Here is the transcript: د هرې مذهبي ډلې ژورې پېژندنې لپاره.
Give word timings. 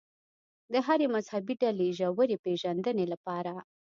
د 0.71 0.73
هرې 0.85 1.07
مذهبي 1.15 1.55
ډلې 1.63 1.87
ژورې 1.99 2.37
پېژندنې 2.45 3.05
لپاره. 3.13 3.53